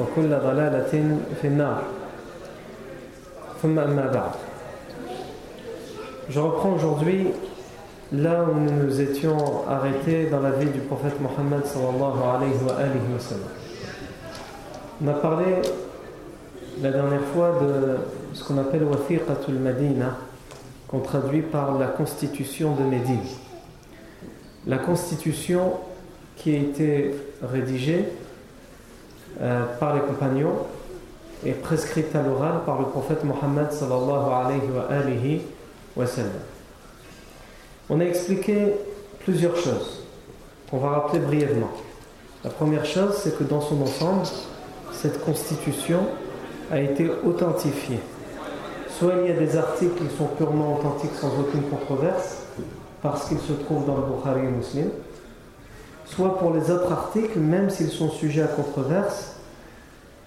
[0.00, 1.82] وكل ضلالة في النار
[3.62, 4.30] ثم أما بعد
[6.28, 7.26] Je reprends aujourd'hui
[8.12, 12.74] là où nous nous étions arrêtés dans la vie du prophète Mohammed sallallahu alayhi wa,
[12.74, 13.48] alayhi wa sallam.
[15.04, 15.46] On a parlé
[16.80, 17.96] la dernière fois de
[18.34, 20.16] ce qu'on appelle Wathiqatul Madina,
[20.88, 23.24] qu'on traduit par la constitution de Médine.
[24.66, 25.72] La constitution
[26.36, 28.04] qui a été rédigée
[29.41, 30.55] euh, par les compagnons
[31.45, 35.41] et prescrite à l'oral par le prophète Mohammed sallallahu alayhi
[35.95, 36.05] wa, wa.
[37.89, 38.73] On a expliqué
[39.19, 40.03] plusieurs choses
[40.69, 41.69] qu'on va rappeler brièvement.
[42.43, 44.25] La première chose, c'est que dans son ensemble,
[44.91, 45.99] cette constitution
[46.71, 47.99] a été authentifiée.
[48.97, 52.43] Soit il y a des articles qui sont purement authentiques sans aucune controverse,
[53.01, 54.47] parce qu'ils se trouvent dans le Bukhari
[56.09, 59.35] soit pour les autres articles, même s'ils sont sujets à controverse,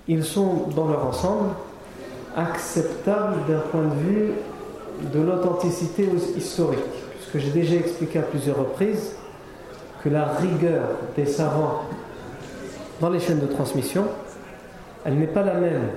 [0.08, 1.50] ils sont dans leur ensemble
[2.36, 4.32] acceptables d'un point de vue
[5.12, 6.78] de l'authenticité historique.
[7.16, 9.14] Puisque j'ai déjà expliqué à plusieurs reprises
[10.02, 11.82] que la rigueur des savants
[13.00, 14.04] dans les chaînes de transmission,
[15.04, 15.88] elle n'est pas la même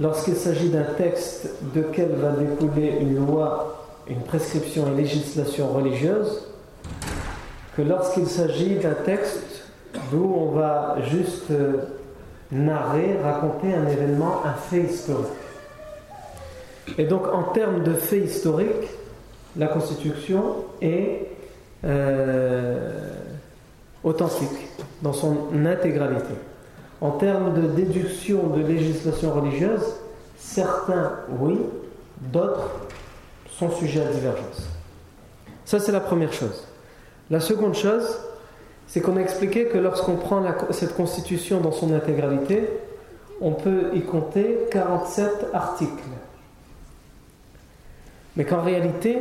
[0.00, 6.47] lorsqu'il s'agit d'un texte de quel va découler une loi, une prescription et législation religieuse,
[7.78, 9.62] que lorsqu'il s'agit d'un texte
[10.10, 11.52] d'où on va juste
[12.50, 15.28] narrer, raconter un événement, un fait historique.
[16.98, 18.88] Et donc en termes de fait historique,
[19.56, 21.28] la Constitution est
[21.84, 23.12] euh,
[24.02, 24.68] authentique
[25.02, 26.34] dans son intégralité.
[27.00, 29.84] En termes de déduction de législation religieuse,
[30.36, 31.56] certains oui,
[32.32, 32.70] d'autres
[33.56, 34.68] sont sujets à divergence.
[35.64, 36.67] Ça c'est la première chose.
[37.30, 38.18] La seconde chose,
[38.86, 42.68] c'est qu'on a expliqué que lorsqu'on prend cette constitution dans son intégralité,
[43.40, 45.92] on peut y compter 47 articles.
[48.36, 49.18] Mais qu'en réalité,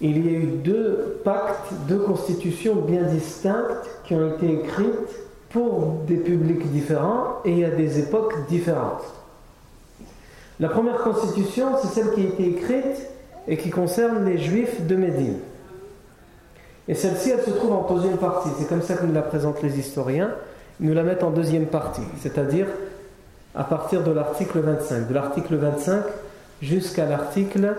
[0.00, 5.14] il y a eu deux pactes, deux constitutions bien distinctes qui ont été écrites
[5.50, 9.04] pour des publics différents et à des époques différentes.
[10.58, 13.08] La première constitution, c'est celle qui a été écrite
[13.48, 15.38] et qui concerne les juifs de Médine.
[16.90, 18.48] Et celle-ci, elle se trouve en deuxième partie.
[18.58, 20.32] C'est comme ça que nous la présentent les historiens.
[20.80, 22.66] Ils nous la mettent en deuxième partie, c'est-à-dire
[23.54, 25.06] à partir de l'article 25.
[25.06, 26.02] De l'article 25
[26.60, 27.76] jusqu'à l'article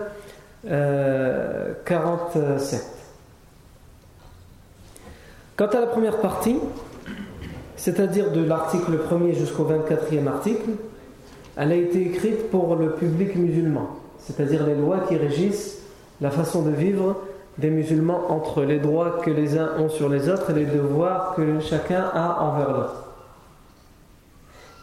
[0.66, 2.86] euh, 47.
[5.56, 6.56] Quant à la première partie,
[7.76, 10.70] c'est-à-dire de l'article 1er jusqu'au 24e article,
[11.58, 13.90] elle a été écrite pour le public musulman,
[14.20, 15.80] c'est-à-dire les lois qui régissent
[16.22, 17.16] la façon de vivre
[17.58, 21.34] des musulmans entre les droits que les uns ont sur les autres et les devoirs
[21.34, 23.04] que chacun a envers l'autre.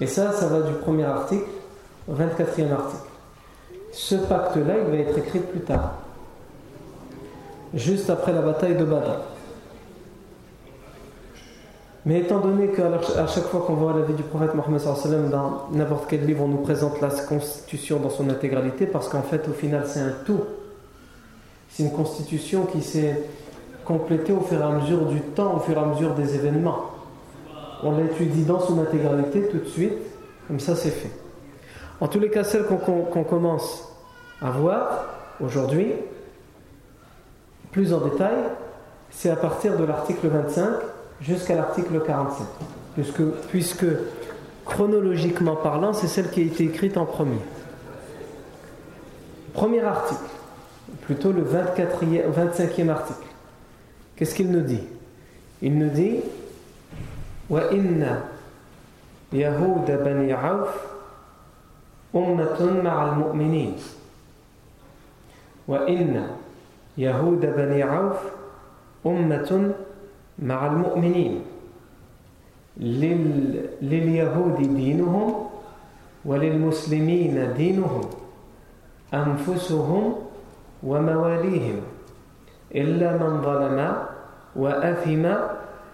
[0.02, 1.50] Et ça, ça va du premier article
[2.08, 3.10] au 24e article.
[3.92, 5.96] Ce pacte-là, il va être écrit plus tard,
[7.74, 9.20] juste après la bataille de Badr.
[12.06, 14.82] Mais étant donné qu'à chaque fois qu'on voit la vie du prophète Mohammed
[15.30, 19.48] dans n'importe quel livre, on nous présente la constitution dans son intégralité, parce qu'en fait,
[19.50, 20.40] au final, c'est un tout.
[21.70, 23.22] C'est une constitution qui s'est
[23.86, 26.92] complétée au fur et à mesure du temps, au fur et à mesure des événements.
[27.84, 29.94] On l'étudie dans son intégralité tout de suite,
[30.48, 31.12] comme ça c'est fait.
[32.02, 33.88] En tous les cas, celle qu'on commence
[34.42, 35.06] à voir
[35.42, 35.94] aujourd'hui,
[37.72, 38.38] plus en détail,
[39.12, 40.70] c'est à partir de l'article 25
[41.22, 42.48] jusqu'à l'article 47.
[43.50, 43.86] Puisque,
[44.66, 47.40] chronologiquement parlant, c'est celle qui a été écrite en premier.
[49.54, 50.22] Premier article,
[51.03, 53.27] plutôt le 24e, 25e article.
[54.17, 54.83] Qu'est-ce qu'il nous dit
[55.63, 56.21] Il nous dit
[57.51, 58.25] Wa inna
[59.33, 60.89] Yahuda bani Auf
[62.15, 63.75] ummatun ma'al mu'minin.
[65.67, 66.27] Wa inna
[66.97, 68.23] Yahuda bani Auf
[69.05, 69.75] ummatun
[70.39, 71.43] ma'al mu'minin.
[72.77, 75.35] لليهود دينهم
[76.25, 78.05] وللمسلمين دينهم
[79.15, 80.15] أنفسهم
[80.84, 81.82] ومواليهم
[82.76, 83.96] إلا من ظلم
[84.56, 85.26] وأثم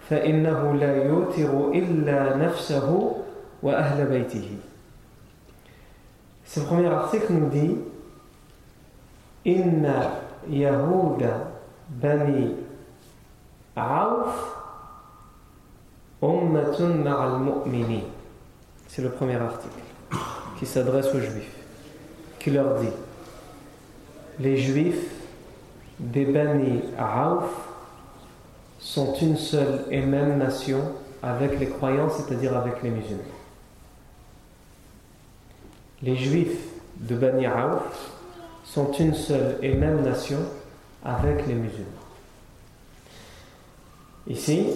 [0.10, 3.16] فإنه لا يوتر إلا نفسه
[3.64, 4.58] وأهل بيته
[6.48, 7.76] Ce premier article nous dit
[9.46, 10.12] Inna
[10.48, 11.52] Yahuda
[11.90, 12.54] Bani
[13.76, 14.56] Auf
[16.22, 18.04] Ummatun Ma'al Mu'mini.
[18.88, 19.74] C'est le premier article
[20.60, 21.52] qui s'adresse aux Juifs,
[22.40, 22.94] qui leur dit
[24.40, 25.12] Les Juifs
[26.00, 27.50] des Bani Aouf
[28.80, 30.82] sont une seule et même nation
[31.24, 33.24] avec les croyants, c'est-à-dire avec les musulmans.
[36.04, 36.60] Les Juifs
[36.98, 38.12] de Bani Aouf
[38.66, 40.40] sont une seule et même nation
[41.04, 41.86] avec les musulmans.
[44.28, 44.68] Ici,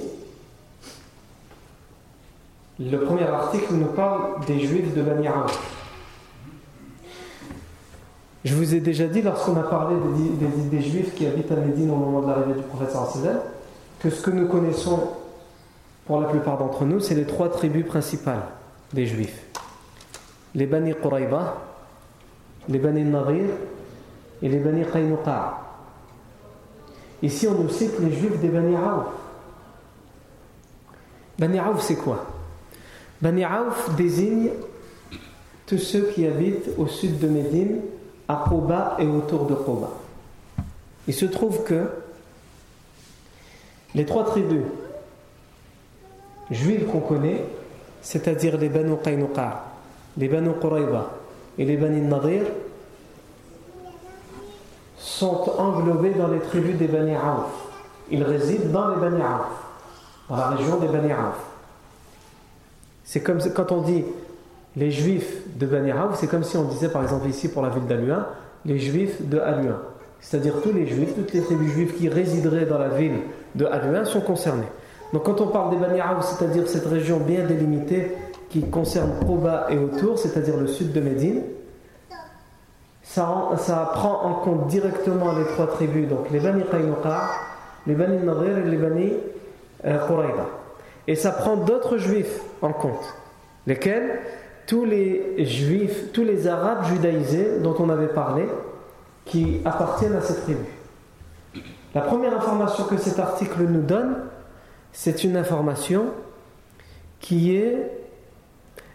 [2.80, 5.79] le premier article nous parle des juifs de Bani Aouf.
[8.45, 9.95] Je vous ai déjà dit, lorsqu'on a parlé
[10.71, 12.95] des, juifs qui habitent à Médine au moment de l'arrivée du prophète
[14.00, 15.09] que ce que nous connaissons
[16.06, 18.44] pour la plupart d'entre nous, c'est les trois tribus principales
[18.94, 19.45] des juifs
[20.56, 21.57] les Bani Qurayba,
[22.68, 23.50] les Bani Nadir
[24.41, 25.59] et les Bani Qaynuqa.
[27.21, 29.06] Ici, on nous cite les juifs des Bani Aouf.
[31.38, 32.25] Bani Aouf, c'est quoi?
[33.21, 34.50] Bani Aouf désigne
[35.65, 37.81] tous ceux qui habitent au sud de Médine,
[38.30, 39.90] à Quba et autour de Quba.
[41.08, 41.90] Il se trouve que
[43.96, 44.64] les trois tribus
[46.52, 47.44] juives qu'on connaît,
[48.04, 49.66] c'est-à-dire les Banu Qaynuqa,
[50.18, 51.10] les Banu Qurayba
[51.58, 52.44] et les Bani Nadir,
[54.98, 57.50] sont englobés dans les tribus des Bani Aouf.
[58.12, 59.48] Ils résident dans les Bani Aouf,
[60.30, 61.40] dans la région des Bani Aouf.
[63.06, 64.04] C'est comme quand on dit
[64.80, 67.86] les juifs de Bani c'est comme si on disait par exemple ici pour la ville
[67.86, 68.26] d'Aluin,
[68.66, 69.80] les juifs de Aluin.
[70.22, 73.20] C'est-à-dire tous les juifs, toutes les tribus juives qui résideraient dans la ville
[73.56, 74.68] de Aluin sont concernés.
[75.14, 78.16] Donc quand on parle des Bani c'est-à-dire cette région bien délimitée
[78.50, 81.42] qui concerne Proba et autour, c'est-à-dire le sud de Médine,
[83.02, 87.32] ça, prend en compte directement les trois tribus, donc les Bani Qaynuqa,
[87.86, 89.14] les Bani Nadir et les Bani
[89.86, 89.98] euh,
[91.08, 93.16] et ça prend d'autres juifs en compte,
[93.66, 94.20] lesquels?
[94.69, 98.45] Tous les juifs, tous les arabes judaïsés dont on avait parlé,
[99.25, 100.63] qui appartiennent à cette tribu.
[101.95, 104.16] La première information que cet article nous donne,
[104.92, 106.06] c'est une information
[107.19, 107.92] qui est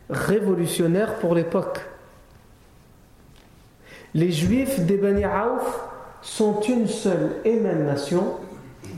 [0.09, 1.81] révolutionnaire pour l'époque.
[4.15, 5.81] Les juifs des Bani Aouf
[6.23, 8.39] sont une seule et même nation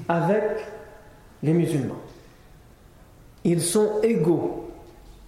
[0.09, 0.43] avec
[1.43, 1.97] les musulmans
[3.47, 4.66] ils sont égaux.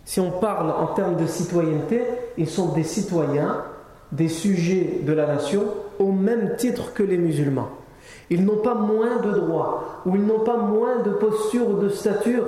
[0.09, 2.03] Si on parle en termes de citoyenneté,
[2.39, 3.63] ils sont des citoyens,
[4.11, 5.65] des sujets de la nation,
[5.99, 7.69] au même titre que les musulmans.
[8.31, 11.91] Ils n'ont pas moins de droits, ou ils n'ont pas moins de posture ou de
[11.91, 12.47] stature,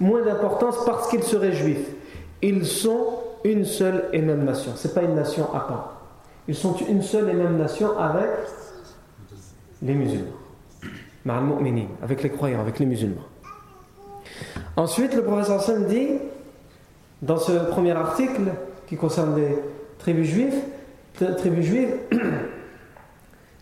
[0.00, 1.86] moins d'importance parce qu'ils seraient juifs.
[2.40, 4.72] Ils sont une seule et même nation.
[4.74, 6.00] Ce n'est pas une nation à part.
[6.48, 8.30] Ils sont une seule et même nation avec
[9.82, 10.32] les musulmans.
[12.02, 13.20] Avec les croyants, avec les musulmans.
[14.78, 16.08] Ensuite, le professeur Sam dit,
[17.22, 18.52] dans ce premier article
[18.86, 19.58] qui concerne les
[19.98, 20.60] tribus juives,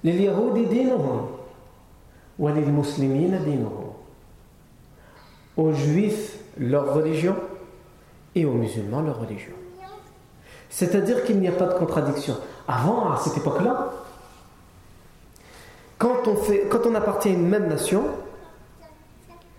[0.02, 1.28] les Yahoudi dinuhum,
[2.38, 3.92] wa lil muslimina dinuhum.
[5.56, 7.36] Aux juifs, leur religion,
[8.34, 9.52] et aux musulmans, leur religion.
[10.68, 12.36] C'est-à-dire qu'il n'y a pas de contradiction.
[12.68, 13.90] Avant, à cette époque-là,
[15.98, 18.04] quand on, fait, quand on appartient à une même nation,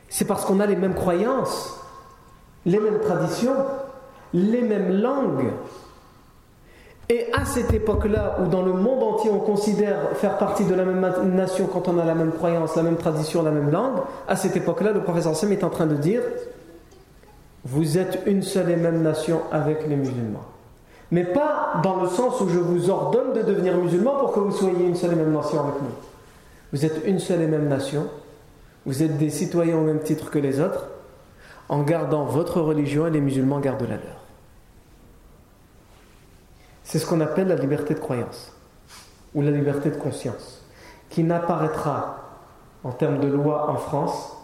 [0.10, 1.80] c'est parce qu'on a les mêmes croyances,
[2.66, 3.56] les mêmes traditions,
[4.34, 5.52] les mêmes langues.
[7.10, 10.86] Et à cette époque-là, où dans le monde entier on considère faire partie de la
[10.86, 14.38] même nation quand on a la même croyance, la même tradition, la même langue, à
[14.38, 16.22] cette époque-là, le professeur Sam est en train de dire
[17.66, 20.46] Vous êtes une seule et même nation avec les musulmans.
[21.12, 24.52] Mais pas dans le sens où je vous ordonne de devenir musulman pour que vous
[24.52, 25.92] soyez une seule et même nation avec nous.
[26.72, 28.08] Vous êtes une seule et même nation.
[28.86, 30.88] Vous êtes des citoyens au même titre que les autres,
[31.68, 34.21] en gardant votre religion et les musulmans gardent la leur.
[36.84, 38.54] C'est ce qu'on appelle la liberté de croyance
[39.34, 40.62] ou la liberté de conscience,
[41.10, 42.18] qui n'apparaîtra
[42.84, 44.36] en termes de loi en France,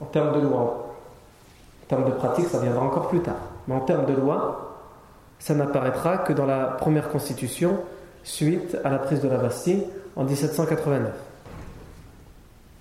[0.00, 0.96] en termes de loi,
[1.82, 3.36] en termes de pratique, ça viendra encore plus tard,
[3.68, 4.80] mais en termes de loi,
[5.38, 7.80] ça n'apparaîtra que dans la première constitution
[8.22, 9.84] suite à la prise de la Bastille
[10.16, 11.12] en 1789.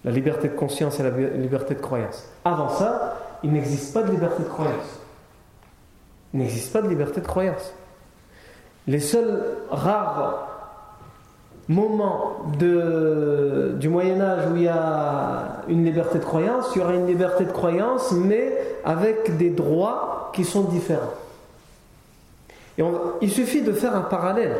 [0.05, 2.25] La liberté de conscience et la liberté de croyance.
[2.43, 5.02] Avant ça, il n'existe pas de liberté de croyance.
[6.33, 7.73] Il n'existe pas de liberté de croyance.
[8.87, 10.47] Les seuls rares
[11.69, 16.93] moments du Moyen Âge où il y a une liberté de croyance, il y aura
[16.93, 18.51] une liberté de croyance, mais
[18.83, 21.13] avec des droits qui sont différents.
[22.77, 22.83] Et
[23.21, 24.57] il suffit de faire un parallèle.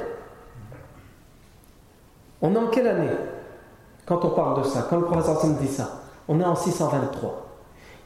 [2.41, 3.09] On est en quelle année?
[4.05, 7.52] Quand on parle de ça Quand le professeur dit ça On est en 623.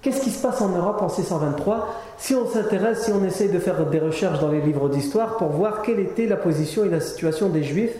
[0.01, 1.87] Qu'est-ce qui se passe en Europe en 623
[2.17, 5.49] Si on s'intéresse, si on essaye de faire des recherches dans les livres d'histoire pour
[5.49, 7.97] voir quelle était la position et la situation des Juifs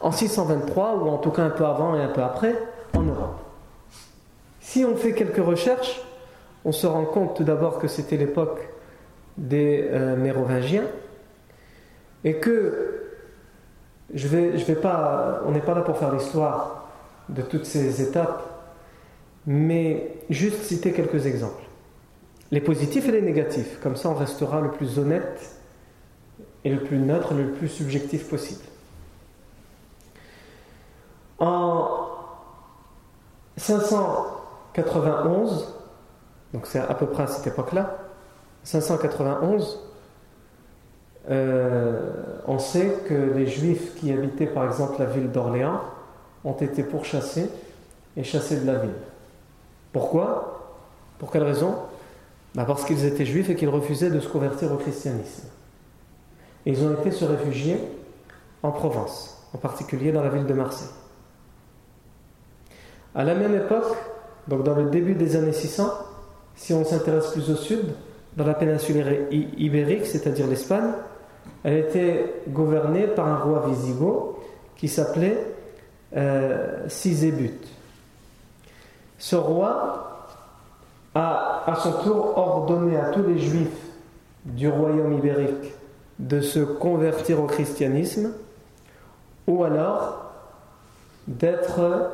[0.00, 2.54] en 623, ou en tout cas un peu avant et un peu après,
[2.94, 3.38] en Europe.
[4.60, 6.02] Si on fait quelques recherches,
[6.64, 8.60] on se rend compte tout d'abord que c'était l'époque
[9.38, 10.84] des euh, Mérovingiens
[12.22, 13.02] et que
[14.12, 16.88] je vais, je vais pas, on n'est pas là pour faire l'histoire
[17.28, 18.53] de toutes ces étapes
[19.46, 21.62] mais juste citer quelques exemples.
[22.50, 25.56] Les positifs et les négatifs, comme ça on restera le plus honnête
[26.64, 28.62] et le plus neutre, le plus subjectif possible.
[31.38, 31.88] En
[33.56, 35.74] 591,
[36.52, 37.98] donc c'est à peu près à cette époque-là,
[38.62, 39.80] 591,
[41.30, 42.12] euh,
[42.46, 45.80] on sait que les juifs qui habitaient par exemple la ville d'Orléans
[46.44, 47.50] ont été pourchassés
[48.16, 48.90] et chassés de la ville.
[49.94, 50.60] Pourquoi?
[51.20, 51.76] Pour quelle raison?
[52.56, 55.48] Bah, Parce qu'ils étaient juifs et qu'ils refusaient de se convertir au christianisme.
[56.66, 57.78] Ils ont été se réfugier
[58.64, 60.88] en Provence, en particulier dans la ville de Marseille.
[63.14, 63.96] À la même époque,
[64.48, 65.88] donc dans le début des années 600,
[66.56, 67.94] si on s'intéresse plus au sud,
[68.36, 70.90] dans la péninsule ibérique, c'est-à-dire l'Espagne,
[71.62, 74.38] elle était gouvernée par un roi visigoth
[74.74, 75.38] qui s'appelait
[76.16, 76.88] euh,
[79.18, 80.28] ce roi
[81.14, 83.68] a à son tour ordonné à tous les juifs
[84.44, 85.74] du royaume ibérique
[86.18, 88.32] de se convertir au christianisme
[89.46, 90.32] ou alors
[91.26, 92.10] d'être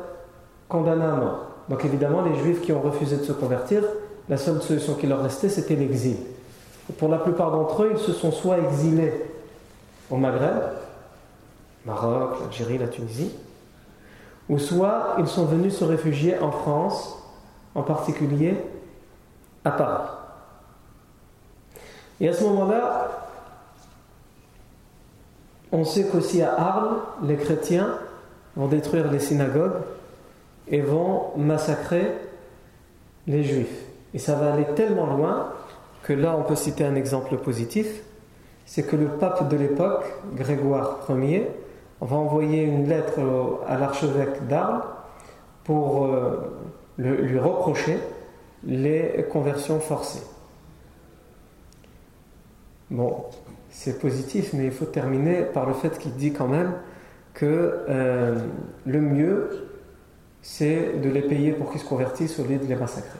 [0.69, 1.45] condamnés à mort.
[1.69, 3.83] Donc évidemment, les juifs qui ont refusé de se convertir,
[4.29, 6.17] la seule solution qui leur restait, c'était l'exil.
[6.97, 9.13] Pour la plupart d'entre eux, ils se sont soit exilés
[10.09, 10.63] au Maghreb,
[11.85, 13.31] Maroc, l'Algérie, la Tunisie,
[14.51, 17.17] ou soit ils sont venus se réfugier en France,
[17.73, 18.57] en particulier
[19.63, 20.09] à Paris.
[22.19, 23.07] Et à ce moment-là,
[25.71, 27.97] on sait qu'aussi à Arles, les chrétiens
[28.57, 29.79] vont détruire les synagogues
[30.67, 32.11] et vont massacrer
[33.27, 33.85] les juifs.
[34.13, 35.53] Et ça va aller tellement loin
[36.03, 37.87] que là, on peut citer un exemple positif,
[38.65, 40.03] c'est que le pape de l'époque,
[40.35, 41.47] Grégoire Ier,
[42.01, 43.19] on va envoyer une lettre
[43.67, 44.83] à l'archevêque d'Arles
[45.63, 46.37] pour euh,
[46.97, 47.97] lui reprocher
[48.63, 50.23] les conversions forcées.
[52.89, 53.23] Bon,
[53.69, 56.73] c'est positif, mais il faut terminer par le fait qu'il dit quand même
[57.33, 58.37] que euh,
[58.85, 59.69] le mieux,
[60.41, 63.19] c'est de les payer pour qu'ils se convertissent au lieu de les massacrer.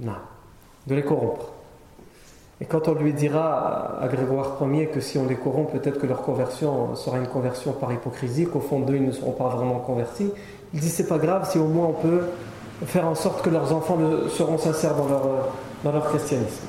[0.00, 0.16] Non,
[0.86, 1.52] de les corrompre.
[2.60, 6.06] Et quand on lui dira à Grégoire Ier que si on les corrompt, peut-être que
[6.06, 9.78] leur conversion sera une conversion par hypocrisie, qu'au fond d'eux ils ne seront pas vraiment
[9.78, 10.32] convertis,
[10.74, 12.22] il dit c'est pas grave si au moins on peut
[12.84, 13.96] faire en sorte que leurs enfants
[14.28, 15.22] seront sincères dans leur,
[15.84, 16.66] dans leur christianisme.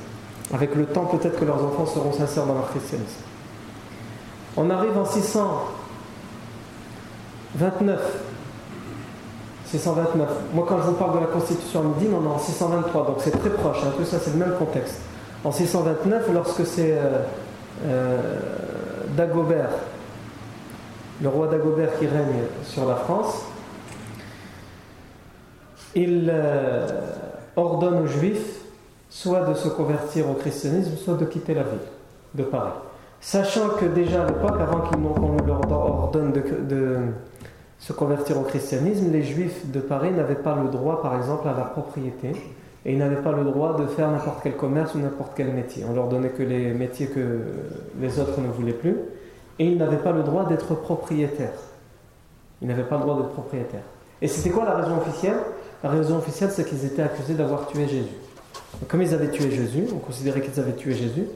[0.52, 3.22] Avec le temps, peut-être que leurs enfants seront sincères dans leur christianisme.
[4.56, 8.00] On arrive en 629.
[9.66, 10.28] 629.
[10.54, 13.30] Moi, quand je vous parle de la Constitution Médine, on est en 623, donc c'est
[13.30, 13.78] très proche.
[13.84, 13.92] Hein.
[13.96, 15.00] Tout ça, c'est le même contexte
[15.44, 17.22] en 629, lorsque c'est euh,
[17.86, 18.18] euh,
[19.16, 19.70] Dagobert,
[21.22, 23.44] le roi Dagobert qui règne sur la France,
[25.94, 26.86] il euh,
[27.56, 28.60] ordonne aux Juifs
[29.08, 31.80] soit de se convertir au christianisme, soit de quitter la ville
[32.34, 32.72] de Paris.
[33.20, 36.98] Sachant que déjà à l'époque, avant qu'on leur ordonne de,
[37.78, 41.54] se convertir au christianisme, les Juifs de Paris n'avaient pas le droit, par exemple, à
[41.54, 42.32] la propriété
[42.86, 45.84] Et ils n'avaient pas le droit de faire n'importe quel commerce ou n'importe quel métier.
[45.88, 47.40] On leur donnait que les métiers que
[48.00, 48.96] les autres ne voulaient plus.
[49.58, 51.52] Et ils n'avaient pas le droit d'être propriétaires.
[52.62, 53.84] Ils n'avaient pas le droit d'être propriétaires.
[54.22, 55.38] Et c'était quoi la raison officielle?
[55.82, 58.16] La raison officielle, c'est qu'ils étaient accusés d'avoir tué Jésus.
[58.88, 61.26] comme ils avaient tué Jésus, on considérait qu'ils avaient tué Jésus,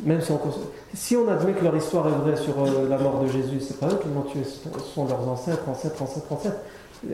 [0.00, 0.40] même si on,
[0.94, 3.78] si on admet que leur histoire est vraie sur euh, la mort de Jésus, c'est
[3.78, 6.60] pas eux qui l'ont tué, ce sont leurs ancêtres, ancêtres, ancêtres, ancêtres.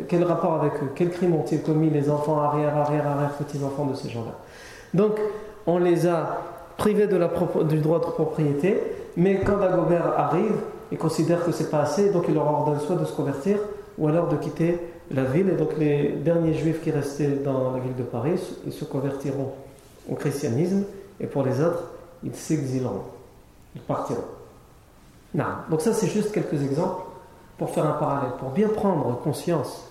[0.09, 0.91] Quel rapport avec eux?
[0.95, 4.33] Quel crime ont-ils commis les enfants arrière, arrière, arrière, petits-enfants de ces gens-là?
[4.95, 5.19] Donc,
[5.67, 6.41] on les a
[6.77, 8.81] privés du droit de propriété,
[9.17, 10.57] mais quand Dagobert arrive,
[10.91, 13.59] il considère que c'est pas assez, donc il leur ordonne soit de se convertir,
[13.99, 14.79] ou alors de quitter
[15.11, 15.51] la ville.
[15.51, 19.53] Et donc, les derniers juifs qui restaient dans la ville de Paris, ils se convertiront
[20.11, 20.85] au christianisme,
[21.21, 21.85] et pour les autres,
[22.23, 23.03] ils s'exileront,
[23.75, 24.25] ils partiront.
[25.69, 27.03] Donc, ça, c'est juste quelques exemples
[27.59, 29.89] pour faire un parallèle, pour bien prendre conscience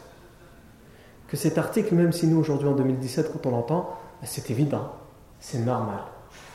[1.28, 3.90] que cet article, même si nous aujourd'hui en 2017, quand on l'entend,
[4.22, 4.92] ben, c'est évident,
[5.40, 6.00] c'est normal.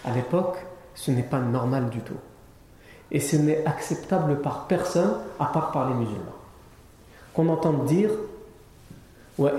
[0.04, 0.56] À l'époque,
[0.94, 2.16] ce n'est pas normal du tout.
[3.10, 6.24] Et ce n'est acceptable par personne à part par les musulmans.
[7.34, 8.10] Qu'on entende dire
[9.38, 9.52] Wa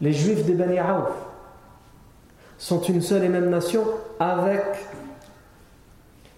[0.00, 1.10] Les juifs de Bani Aouf
[2.58, 3.84] sont une seule et même nation
[4.18, 4.62] avec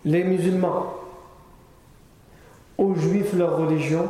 [0.04, 0.94] les musulmans.
[2.76, 4.08] Aux juifs leur religion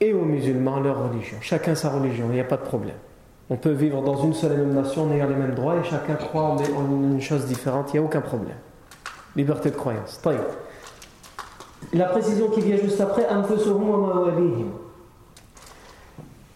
[0.00, 1.38] et aux musulmans leur religion.
[1.40, 2.96] Chacun sa religion, il n'y a pas de problème.
[3.50, 5.84] On peut vivre dans une seule et même nation en ayant les mêmes droits et
[5.84, 8.56] chacun croit en une chose différente, il n'y a aucun problème.
[9.36, 10.20] Liberté de croyance.
[11.92, 13.26] La précision qui vient juste après,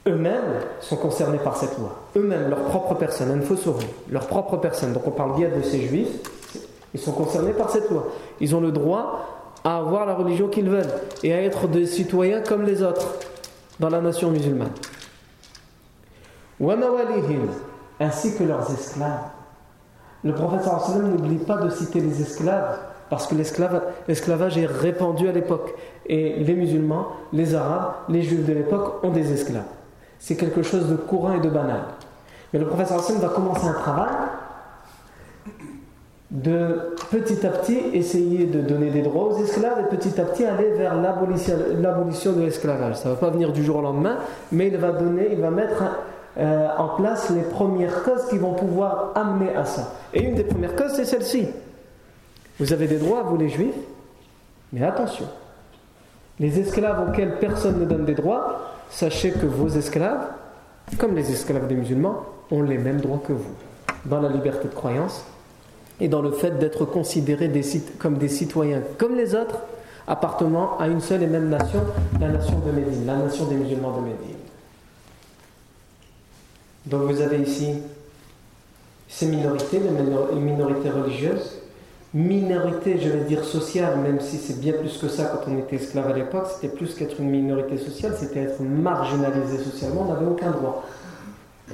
[0.08, 1.94] eux-mêmes sont concernés par cette loi.
[2.16, 3.42] Eux-mêmes, leur propre personne,
[4.10, 4.92] leur propre personne.
[4.92, 6.20] Donc on parle bien de ces juifs,
[6.94, 8.06] ils sont concernés par cette loi.
[8.40, 10.90] Ils ont le droit à avoir la religion qu'ils veulent
[11.22, 13.14] et à être des citoyens comme les autres
[13.78, 14.72] dans la nation musulmane.
[18.00, 19.24] ainsi que leurs esclaves.
[20.24, 20.66] Le prophète
[21.00, 22.78] n'oublie pas de citer les esclaves
[23.10, 25.74] parce que l'esclavage est répandu à l'époque.
[26.06, 29.64] Et les musulmans, les arabes, les juifs de l'époque ont des esclaves
[30.18, 31.80] c'est quelque chose de courant et de banal.
[32.52, 34.08] Mais le professeur Hassan va commencer un travail
[36.30, 40.44] de petit à petit essayer de donner des droits aux esclaves et petit à petit
[40.44, 42.96] aller vers l'abolition de l'esclavage.
[42.96, 44.18] Ça ne va pas venir du jour au lendemain,
[44.52, 45.84] mais il va donner, il va mettre
[46.38, 49.94] euh, en place les premières causes qui vont pouvoir amener à ça.
[50.12, 51.48] Et une des premières causes, c'est celle-ci.
[52.58, 53.74] Vous avez des droits, vous les juifs,
[54.72, 55.26] mais attention.
[56.38, 60.26] Les esclaves auxquels personne ne donne des droits, sachez que vos esclaves,
[60.98, 63.54] comme les esclaves des musulmans, ont les mêmes droits que vous,
[64.04, 65.24] dans la liberté de croyance
[66.00, 67.50] et dans le fait d'être considérés
[67.98, 69.58] comme des citoyens comme les autres,
[70.06, 71.82] appartenant à une seule et même nation,
[72.20, 74.36] la nation de Médine, la nation des musulmans de Médine.
[76.86, 77.74] Donc vous avez ici
[79.08, 81.58] ces minorités, les minorités religieuses,
[82.14, 85.76] minorité, je vais dire sociale, même si c'est bien plus que ça quand on était
[85.76, 90.26] esclave à l'époque, c'était plus qu'être une minorité sociale, c'était être marginalisé socialement, on n'avait
[90.26, 90.84] aucun droit.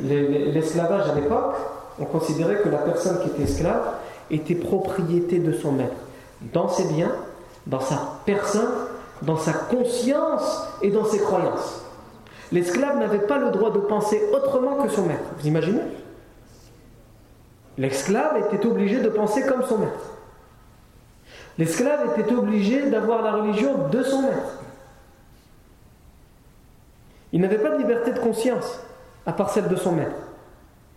[0.02, 1.54] L'esclavage à l'époque,
[2.00, 3.82] on considérait que la personne qui était esclave
[4.30, 5.94] était propriété de son maître,
[6.52, 7.12] dans ses biens,
[7.66, 8.72] dans sa personne,
[9.22, 11.82] dans sa conscience et dans ses croyances.
[12.50, 15.24] L'esclave n'avait pas le droit de penser autrement que son maître.
[15.38, 15.80] Vous imaginez?
[17.78, 20.10] L'esclave était obligé de penser comme son maître.
[21.58, 24.62] L'esclave était obligé d'avoir la religion de son maître.
[27.32, 28.80] Il n'avait pas de liberté de conscience
[29.26, 30.16] à part celle de son maître.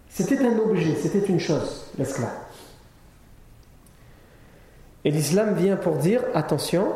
[0.10, 2.30] C'était un objet, c'était une chose, l'esclave.
[5.04, 6.94] Et l'islam vient pour dire attention,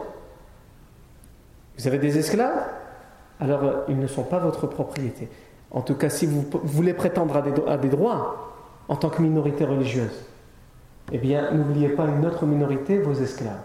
[1.77, 2.67] vous avez des esclaves,
[3.39, 5.29] alors euh, ils ne sont pas votre propriété.
[5.71, 8.53] En tout cas, si vous voulez prétendre à des droits
[8.89, 10.25] en tant que minorité religieuse,
[11.11, 13.61] eh bien, n'oubliez pas une autre minorité, vos esclaves.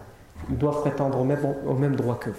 [0.49, 2.35] Ils doivent prétendre au même, au même droit que vous.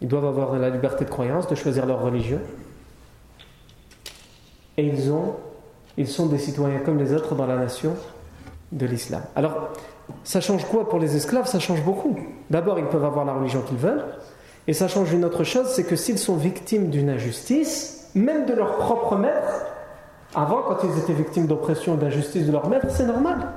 [0.00, 2.40] Ils doivent avoir la liberté de croyance, de choisir leur religion.
[4.76, 5.34] Et ils, ont,
[5.96, 7.94] ils sont des citoyens comme les autres dans la nation
[8.72, 9.22] de l'islam.
[9.36, 9.70] Alors,
[10.24, 11.46] ça change quoi pour les esclaves?
[11.46, 12.18] Ça change beaucoup.
[12.48, 14.04] D'abord, ils peuvent avoir la religion qu'ils veulent.
[14.66, 18.52] Et ça change une autre chose, c'est que s'ils sont victimes d'une injustice, même de
[18.52, 19.66] leur propre maître,
[20.34, 23.48] avant, quand ils étaient victimes d'oppression, d'injustice de leur maître, c'est normal.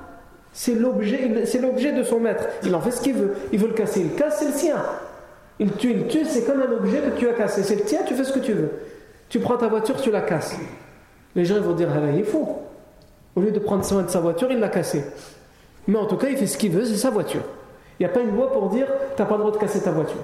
[0.51, 2.45] C'est l'objet, de son maître.
[2.63, 3.35] Il en fait ce qu'il veut.
[3.51, 4.75] Il veut le casser, il casse, c'est le sien.
[5.59, 7.63] Il tue, il tue, c'est comme un objet que tu as cassé.
[7.63, 8.71] C'est le tien, tu fais ce que tu veux.
[9.29, 10.55] Tu prends ta voiture, tu la casses.
[11.35, 12.47] Les gens vont dire, ah, il est fou.
[13.35, 15.03] Au lieu de prendre soin de sa voiture, il l'a cassée.
[15.87, 17.41] Mais en tout cas, il fait ce qu'il veut, c'est sa voiture.
[17.99, 19.81] Il n'y a pas une loi pour dire tu n'as pas le droit de casser
[19.81, 20.21] ta voiture.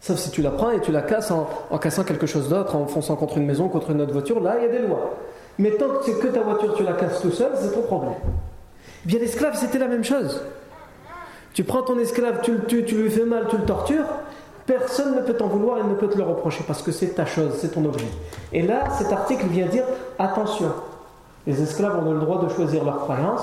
[0.00, 2.86] Sauf si tu la prends et tu la casses en, cassant quelque chose d'autre, en
[2.86, 5.14] fonçant contre une maison, contre une autre voiture, là il y a des lois.
[5.58, 8.14] Mais tant que c'est que ta voiture, tu la casses tout seul, c'est ton problème.
[9.04, 10.40] Bien l'esclave, c'était la même chose.
[11.52, 14.04] Tu prends ton esclave, tu le tues, tu lui fais mal, tu le tortures,
[14.66, 17.26] personne ne peut t'en vouloir et ne peut te le reprocher parce que c'est ta
[17.26, 18.06] chose, c'est ton objet.
[18.52, 19.84] Et là, cet article vient dire
[20.18, 20.72] attention,
[21.46, 23.42] les esclaves ont le droit de choisir leur croyance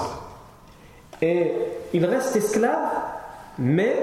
[1.22, 1.52] et
[1.94, 2.90] ils restent esclaves,
[3.58, 3.96] mais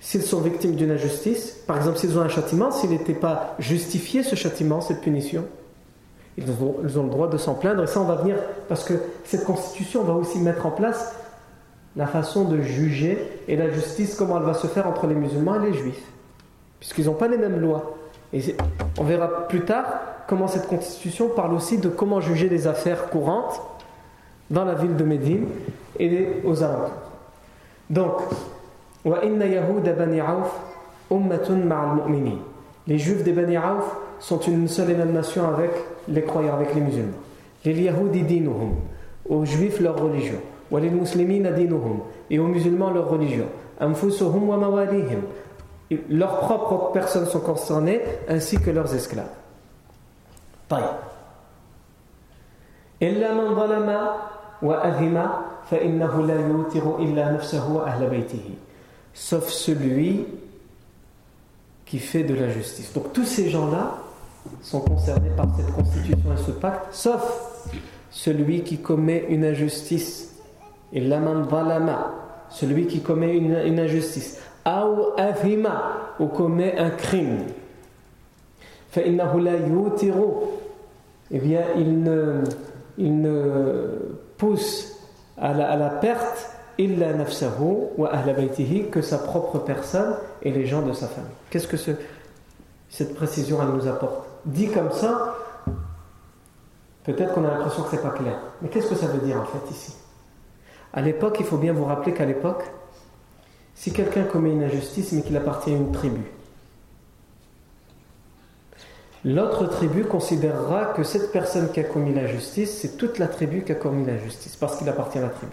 [0.00, 4.22] s'ils sont victimes d'une injustice, par exemple s'ils ont un châtiment, s'il n'était pas justifié
[4.22, 5.44] ce châtiment, cette punition,
[6.38, 7.82] ils ont, le droit de s'en plaindre.
[7.82, 8.36] Et ça, on va venir,
[8.68, 11.14] parce que cette constitution va aussi mettre en place
[11.96, 15.56] la façon de juger et la justice, comment elle va se faire entre les musulmans
[15.56, 16.04] et les juifs,
[16.78, 17.96] puisqu'ils n'ont pas les mêmes lois.
[18.32, 18.56] Et
[18.98, 19.86] on verra plus tard
[20.28, 23.60] comment cette constitution parle aussi de comment juger les affaires courantes
[24.50, 25.48] dans la ville de Médine
[25.98, 26.92] et aux alentours.
[27.90, 28.12] Donc,
[32.87, 35.71] les juifs des Bani Auf sont une seule et même nation avec
[36.07, 37.11] les croyants, avec les musulmans.
[37.65, 38.75] Les Yahudi dinuhum,
[39.27, 40.39] aux juifs leur religion.
[42.29, 43.45] Et aux musulmans leur religion.
[43.79, 45.21] Anfusuhum wa mawalihim.
[46.09, 49.29] Leurs propres personnes sont concernées ainsi que leurs esclaves.
[50.69, 50.95] طيب
[53.01, 54.07] إلا من ظلم
[54.61, 55.17] وأثم
[55.71, 58.49] فإنه لا يوتر إلا نفسه وأهل بيته
[59.18, 60.24] sauf celui
[61.84, 62.92] qui fait de la justice.
[62.92, 63.98] Donc tous ces gens-là
[64.62, 67.66] sont concernés par cette constitution et ce pacte, sauf
[68.10, 70.36] celui qui commet une injustice.
[70.92, 72.14] Et l'aman valama,
[72.48, 74.40] celui qui commet une, injustice.
[74.66, 77.46] Ou avima, ou commet un crime.
[78.96, 79.10] Eh
[81.38, 82.42] bien, il ne,
[84.36, 84.96] pousse
[85.36, 88.34] à la perte illa nafsahu wa ahla
[88.90, 91.30] que sa propre personne et les gens de sa famille.
[91.50, 91.90] Qu'est-ce que ce,
[92.88, 94.26] cette précision elle nous apporte?
[94.46, 95.34] Dit comme ça,
[97.04, 98.38] peut-être qu'on a l'impression que c'est pas clair.
[98.62, 99.94] Mais qu'est-ce que ça veut dire en fait ici?
[100.92, 102.62] À l'époque, il faut bien vous rappeler qu'à l'époque,
[103.74, 106.22] si quelqu'un commet une injustice mais qu'il appartient à une tribu,
[109.24, 113.72] l'autre tribu considérera que cette personne qui a commis l'injustice, c'est toute la tribu qui
[113.72, 115.52] a commis l'injustice, parce qu'il appartient à la tribu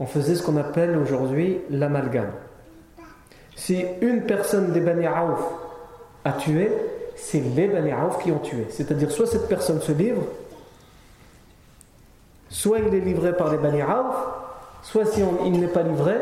[0.00, 2.32] on faisait ce qu'on appelle aujourd'hui l'amalgame.
[3.54, 6.72] Si une personne des Bani a tué,
[7.14, 8.66] c'est les Bani qui ont tué.
[8.70, 10.22] C'est-à-dire soit cette personne se livre,
[12.48, 13.82] soit il est livré par les Bani
[14.82, 16.16] soit si il n'est pas livré,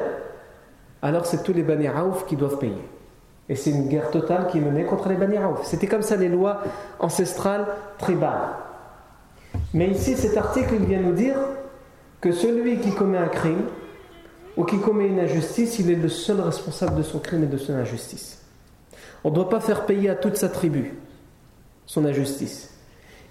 [1.00, 1.88] alors c'est tous les Bani
[2.26, 2.84] qui doivent payer.
[3.48, 5.36] Et c'est une guerre totale qui est menée contre les Bani.
[5.62, 6.62] C'était comme ça les lois
[6.98, 8.48] ancestrales tribales.
[9.72, 11.36] Mais ici, cet article vient nous dire
[12.20, 13.62] que celui qui commet un crime
[14.56, 17.58] ou qui commet une injustice, il est le seul responsable de son crime et de
[17.58, 18.42] son injustice.
[19.24, 20.94] On ne doit pas faire payer à toute sa tribu
[21.86, 22.70] son injustice.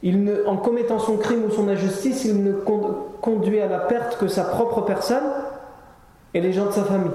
[0.03, 2.53] Il en commettant son crime ou son injustice, il ne
[3.21, 5.23] conduit à la perte que sa propre personne
[6.33, 7.11] et les gens de sa famille.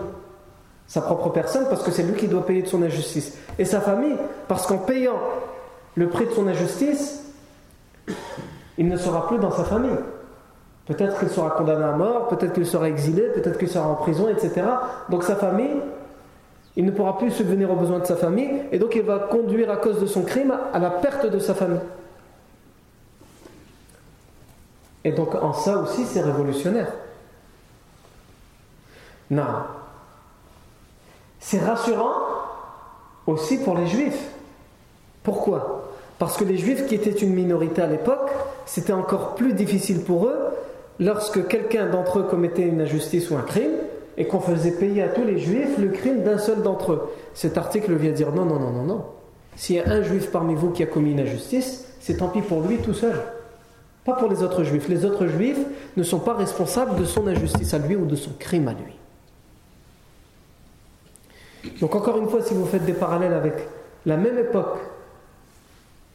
[0.87, 3.37] Sa propre personne parce que c'est lui qui doit payer de son injustice.
[3.59, 4.17] Et sa famille
[4.49, 5.19] parce qu'en payant
[5.95, 7.25] le prix de son injustice,
[8.79, 9.99] il ne sera plus dans sa famille.
[10.87, 14.29] Peut-être qu'il sera condamné à mort, peut-être qu'il sera exilé, peut-être qu'il sera en prison,
[14.29, 14.63] etc.
[15.09, 15.81] Donc sa famille,
[16.77, 19.71] il ne pourra plus subvenir aux besoins de sa famille, et donc il va conduire
[19.71, 21.81] à cause de son crime à la perte de sa famille.
[25.05, 26.93] Et donc en ça aussi, c'est révolutionnaire.
[29.31, 29.45] Non.
[31.39, 32.13] C'est rassurant
[33.27, 34.31] aussi pour les juifs.
[35.23, 35.91] Pourquoi?
[36.19, 38.31] Parce que les juifs qui étaient une minorité à l'époque,
[38.67, 40.39] c'était encore plus difficile pour eux
[41.01, 43.73] lorsque quelqu'un d'entre eux commettait une injustice ou un crime
[44.17, 47.11] et qu'on faisait payer à tous les juifs le crime d'un seul d'entre eux.
[47.35, 49.05] Cet article vient dire non, non, non, non, non.
[49.57, 52.43] S'il y a un juif parmi vous qui a commis une injustice, c'est tant pis
[52.43, 53.15] pour lui tout seul.
[54.05, 54.89] Pas pour les autres juifs.
[54.89, 55.61] Les autres juifs
[55.97, 58.97] ne sont pas responsables de son injustice à lui ou de son crime à lui.
[61.81, 63.55] Donc encore une fois, si vous faites des parallèles avec
[64.05, 64.79] la même époque,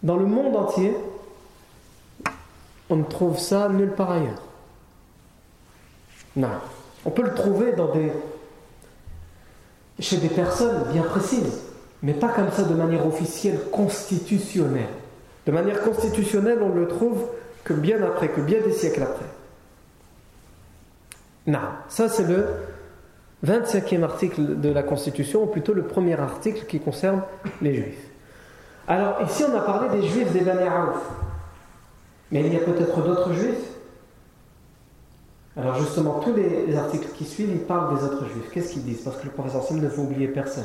[0.03, 0.93] dans le monde entier,
[2.89, 4.46] on ne trouve ça nulle part ailleurs.
[6.37, 6.49] Non.
[7.03, 8.11] On peut le trouver dans des,
[9.99, 11.63] chez des personnes bien précises,
[12.03, 14.87] mais pas comme ça de manière officielle, constitutionnelle.
[15.47, 17.25] De manière constitutionnelle, on le trouve
[17.63, 19.25] que bien après, que bien des siècles après.
[21.47, 22.45] Non, ça c'est le
[23.45, 27.21] 25e article de la Constitution, ou plutôt le premier article qui concerne
[27.61, 28.07] les Juifs.
[28.87, 30.65] Alors ici on a parlé des Juifs des Bani
[32.31, 33.76] Mais il y a peut-être d'autres Juifs?
[35.56, 38.50] Alors justement, tous les articles qui suivent, ils parlent des autres juifs.
[38.52, 40.64] Qu'est-ce qu'ils disent Parce que le professeur Sim ne veut oublier personne.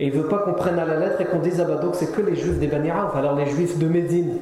[0.00, 1.76] Et il ne veut pas qu'on prenne à la lettre et qu'on dise, ah bah
[1.76, 4.38] donc c'est que les juifs des Bani alors les juifs de Médine.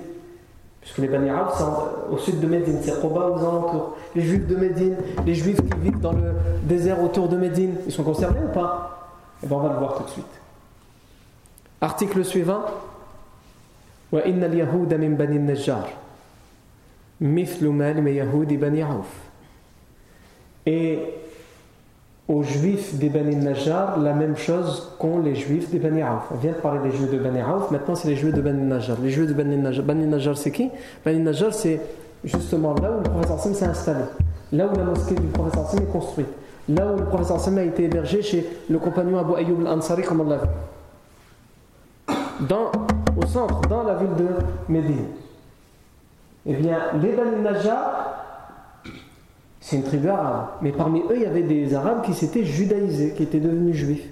[0.81, 1.75] Puisque les Bani sont
[2.11, 3.97] au sud de Médine, c'est Koba aux alentours.
[4.14, 7.93] Les juifs de Médine, les juifs qui vivent dans le désert autour de Médine, ils
[7.93, 9.11] sont concernés ou pas
[9.43, 10.40] Eh bien on va le voir tout de suite.
[11.83, 12.62] Article suivant.
[14.12, 15.88] وإن اليهود من بني النجار
[17.21, 19.24] مثل ما يهود بني عوف
[20.65, 20.99] et
[22.28, 26.23] aux juifs des Bani Najjar la même chose qu'ont les juifs des Bani Auf.
[26.32, 28.63] On vient de parler des juifs de Bani Auf, maintenant c'est les juifs de Bani
[28.63, 28.97] Najjar.
[29.01, 30.71] Les juifs de Bani Najjar c'est qui?
[31.04, 31.80] Bani Najjar c'est
[32.23, 34.06] justement là où le professeur Sim s'est installé,
[34.51, 36.30] là où la mosquée du professeur Sim est construite,
[36.67, 40.21] là où le professeur Sim a été hébergé chez le compagnon Abu Ayyub al-Ansari, comme
[40.21, 40.47] on l'a vu.
[42.49, 42.71] Dans,
[43.15, 44.28] au centre, dans la ville de
[44.67, 45.06] Médine.
[46.47, 48.05] Eh bien, les Bani Najjar,
[49.65, 50.49] c'est une tribu arabe.
[50.62, 54.06] Mais parmi eux, il y avait des Arabes qui s'étaient judaïsés, qui étaient devenus juifs.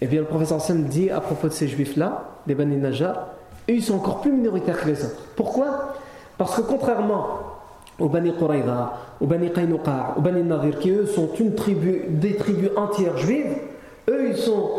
[0.00, 3.28] Et eh bien, le professeur Sam dit à propos de ces juifs-là, des Bani Najjar,
[3.68, 5.22] ils sont encore plus minoritaires que les autres.
[5.36, 5.96] Pourquoi?
[6.38, 7.26] Parce que contrairement
[7.98, 12.36] aux Bani Quraïda, aux Bani Qaynuqa, aux Bani Nadir, qui eux sont une tribu, des
[12.36, 13.54] tribus entières juives,
[14.08, 14.70] eux, ils sont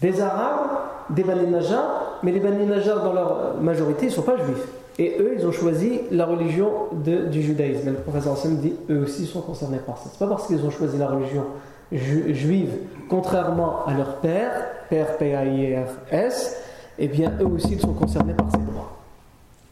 [0.00, 0.70] des Arabes,
[1.10, 4.68] des Bani Najjar, mais les Bani Najjar, dans leur majorité, ne sont pas juifs.
[4.98, 7.90] Et eux, ils ont choisi la religion du judaïsme.
[7.90, 10.10] Le professeur Hassan dit eux aussi sont concernés par ça.
[10.10, 11.44] Ce n'est pas parce qu'ils ont choisi la religion
[11.92, 12.72] juive,
[13.08, 14.50] contrairement à leur père,
[14.90, 16.62] père P-A-I-R-S,
[16.98, 18.98] eh bien eux aussi ils sont concernés par ces droits.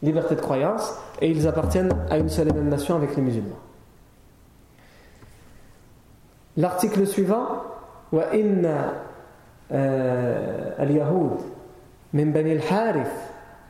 [0.01, 3.59] Liberté de croyance, et ils appartiennent à une seule et même nation avec les musulmans.
[6.55, 7.63] L'article suivant,
[8.11, 8.23] wa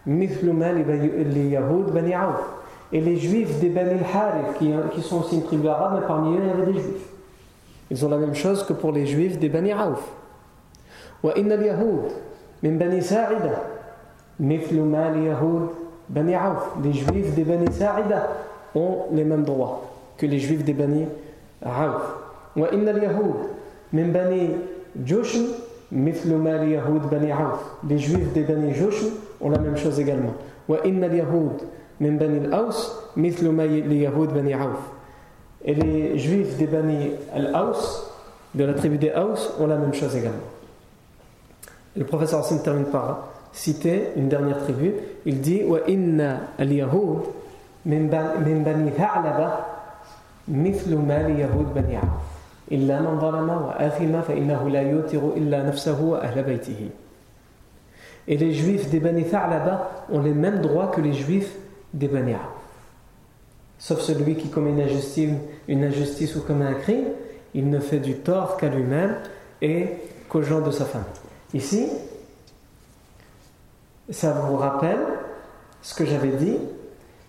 [0.08, 2.46] euh, al-Yahud min bani al-Harith
[2.91, 4.58] et les juifs des Bani al-Harith,
[4.93, 7.10] qui, sont aussi une tribu arabe, mais parmi eux, il y avait des juifs.
[7.91, 10.02] Ils ont la même chose que pour les juifs des Bani Aouf.
[11.24, 12.12] وإن اليهود
[12.63, 13.58] من بني ساعدة
[14.39, 15.70] مثل ما اليهود
[16.10, 18.30] بني عوف les juifs des Bani Sa'ida
[18.76, 19.82] ont les mêmes droits
[20.17, 21.06] que les juifs des Bani
[21.65, 22.02] Aouf
[22.56, 23.36] وإن اليهود
[23.93, 24.50] من بني
[25.08, 25.46] جوشن
[25.91, 29.08] مثل ما اليهود بني عوف les juifs des Bani Joshm
[29.41, 30.34] ont la même chose également.
[35.65, 38.12] Et les juifs des Bani al-Aus,
[38.54, 40.38] de la tribu des Aus, ont la même chose également.
[41.95, 44.93] le professeur Hassan termine par citer une dernière tribu.
[45.26, 47.19] Il dit inna al-Yahud
[47.86, 49.78] min bani Tha'laba
[50.47, 52.23] مثل ما ليهود بني عوف
[52.71, 56.89] إلا من ظلم وآثم فإنه لا يوتر إلا نفسه وأهل بيته
[58.27, 61.53] et les juifs des Bani là-bas ont les mêmes droits que les juifs
[61.93, 62.33] des Bani
[63.79, 67.05] Sauf celui qui commet une injustice, ou commet un crime,
[67.53, 69.15] il ne fait du tort qu'à lui-même
[69.61, 69.87] et
[70.29, 71.05] qu'aux gens de sa femme.
[71.53, 71.87] Ici,
[74.09, 74.99] ça vous rappelle
[75.81, 76.57] ce que j'avais dit,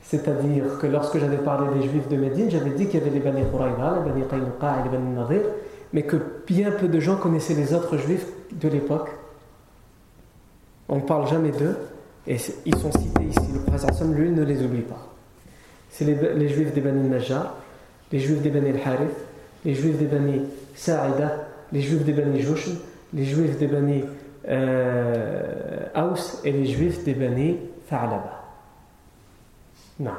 [0.02, 3.20] c'est-à-dire que lorsque j'avais parlé des juifs de Médine, j'avais dit qu'il y avait les
[3.20, 5.42] Bani Qurayza, les Bani Qaynuqa et les Bani Nadir,
[5.92, 9.10] mais que bien peu de gens connaissaient les autres juifs de l'époque
[10.88, 11.76] on ne parle jamais d'eux,
[12.26, 13.52] et ils sont cités ici.
[13.52, 15.08] Le professeur Sam, lui, ne les oublie pas.
[15.90, 17.54] C'est les, juifs des Bani Najjar,
[18.12, 19.16] les juifs des Bani al-Harith,
[19.64, 20.42] les juifs des Bani
[20.74, 22.42] Sa'ida, les juifs des Bani
[23.14, 24.04] les juifs des Bani
[24.48, 28.44] euh, Aus et les juifs des Bani Fa'alaba.
[30.00, 30.12] Non.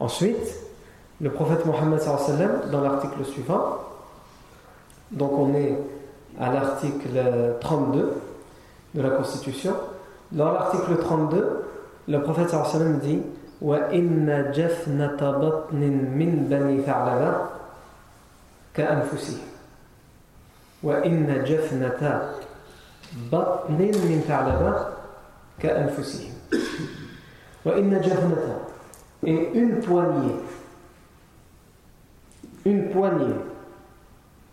[0.00, 0.56] Ensuite,
[1.20, 2.00] le prophète Mohammed
[2.70, 3.78] dans l'article suivant,
[5.10, 5.76] donc on est
[6.40, 8.12] à l'article 32,
[8.93, 9.73] de la Constitution.
[10.31, 11.63] Dans l'article 32,
[12.07, 13.21] le prophète sallam dit
[13.61, 17.35] وَإِنَّ جَفْنَةَ بَطْنٍ مِّن بَنِي ثَعْلَبَ
[18.73, 19.47] كَأَنفُسِهِمْ
[20.83, 22.21] وَإِنَّ جَفْنَةَ
[23.31, 24.75] بَطْنٍ مِّن ثَعْلَبَ
[25.59, 26.33] كَأَنفُسِهِمْ
[27.65, 28.57] وَإِنَّ جَفْنَةَ
[29.23, 30.35] et une poignée
[32.65, 33.35] une poignée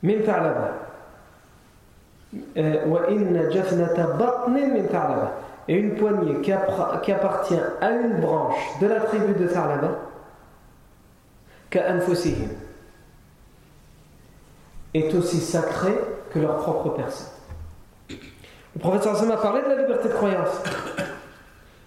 [0.03, 0.88] من ثعلبة euh,
[5.70, 10.00] et une poignée qui, appartient à une branche de la tribu de Thalaba
[14.94, 15.96] est aussi sacré
[16.34, 17.28] que leur propre personne.
[18.10, 20.62] Le prophète a parlé de la liberté de croyance.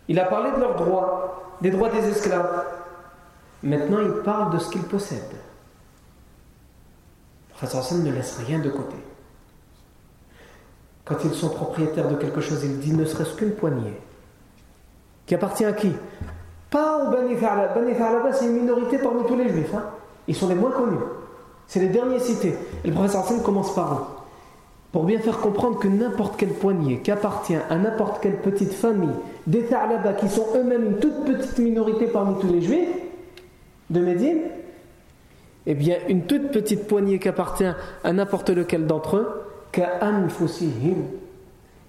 [0.09, 2.64] Il a parlé de leurs droits, des droits des esclaves.
[3.62, 5.20] Maintenant, il parle de ce qu'ils possèdent.
[7.50, 8.96] Le prophète ne laisse rien de côté.
[11.12, 13.92] Quand ils sont propriétaires de quelque chose, il dit ne serait-ce qu'une poignée.
[15.27, 15.92] Qui appartient à qui
[16.70, 17.75] Pas au Bani Tha'laba.
[17.75, 19.75] Bani Tha'laba, c'est une minorité parmi tous les juifs.
[19.75, 19.85] Hein.
[20.27, 20.96] Ils sont les moins connus.
[21.66, 22.55] C'est les derniers cités.
[22.83, 24.05] Et le professeur Hassan commence par eux.
[24.90, 29.14] Pour bien faire comprendre que n'importe quelle poignée qui appartient à n'importe quelle petite famille,
[29.46, 32.88] des Tha'laba qui sont eux-mêmes une toute petite minorité parmi tous les juifs
[33.90, 34.38] de Médine,
[35.66, 37.70] eh bien, une toute petite poignée qui appartient
[38.03, 41.04] à n'importe lequel d'entre eux, ka'anfusihim,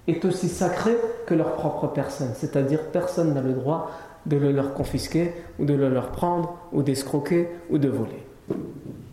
[0.06, 2.32] est aussi sacrée que leur propre personne.
[2.34, 3.90] C'est-à-dire, personne n'a le droit
[4.26, 8.26] de le leur confisquer, ou de le leur prendre, ou d'escroquer, ou de voler.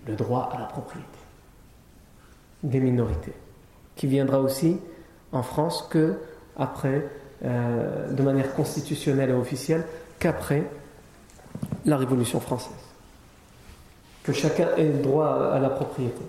[0.07, 1.07] Le droit à la propriété.
[2.63, 3.33] Des minorités.
[3.95, 4.77] Qui viendra aussi
[5.31, 6.15] en France que
[6.57, 7.07] après,
[7.43, 9.85] euh, de manière constitutionnelle et officielle,
[10.19, 10.63] qu'après
[11.85, 12.71] la Révolution française.
[14.23, 16.21] Que chacun ait le droit à la propriété.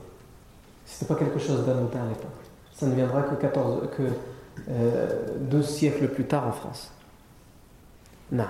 [0.92, 2.30] Ce n'était pas quelque chose d'anodin à l'époque.
[2.74, 4.02] Ça ne viendra que, 14, que
[4.68, 6.92] euh, deux siècles plus tard en France.
[8.30, 8.44] Non.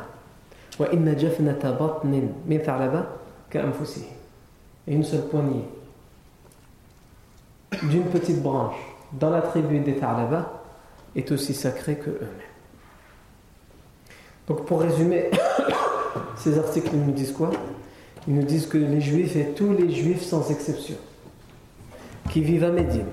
[0.81, 0.95] Et
[4.95, 5.65] une seule poignée
[7.83, 8.75] d'une petite branche
[9.13, 10.63] dans la tribu des Ta'laba
[11.15, 12.51] est aussi sacrée que eux-mêmes.
[14.49, 15.31] Donc pour résumer,
[16.37, 17.51] ces articles nous disent quoi?
[18.27, 20.97] Ils nous disent que les juifs et tous les juifs sans exception
[22.33, 23.07] qui vivent à Médine,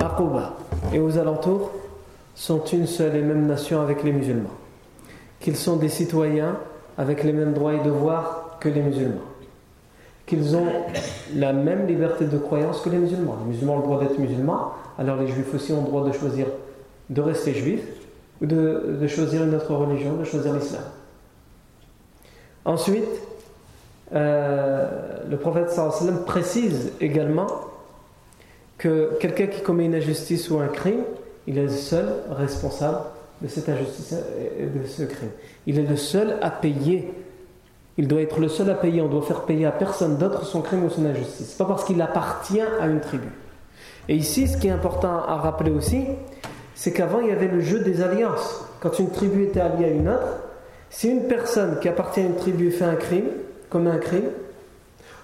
[0.00, 0.56] à Quba
[0.92, 1.70] et aux alentours
[2.34, 4.50] sont une seule et même nation avec les musulmans.
[5.38, 6.56] Qu'ils sont des citoyens
[6.98, 9.22] avec les mêmes droits et devoirs que les musulmans.
[10.26, 10.66] Qu'ils ont
[11.36, 13.36] la même liberté de croyance que les musulmans.
[13.42, 16.12] Les musulmans ont le droit d'être musulmans, alors les juifs aussi ont le droit de
[16.12, 16.46] choisir
[17.10, 17.86] de rester juifs
[18.42, 20.82] ou de, choisir une autre religion, de choisir l'islam.
[22.64, 23.04] Ensuite,
[24.14, 27.46] euh, le prophète sallam précise également
[28.78, 31.04] que quelqu'un qui commet une injustice ou un crime,
[31.46, 32.98] il est le seul responsable
[33.42, 34.14] de cette injustice
[34.58, 35.30] et de ce crime.
[35.66, 37.12] Il est le seul à payer.
[37.96, 39.00] Il doit être le seul à payer.
[39.00, 41.54] On doit faire payer à personne d'autre son crime ou son injustice.
[41.54, 43.28] Pas parce qu'il appartient à une tribu.
[44.08, 46.06] Et ici, ce qui est important à rappeler aussi,
[46.74, 48.64] c'est qu'avant, il y avait le jeu des alliances.
[48.80, 50.40] Quand une tribu était alliée à une autre,
[50.90, 53.28] si une personne qui appartient à une tribu fait un crime,
[53.70, 54.30] comme un crime,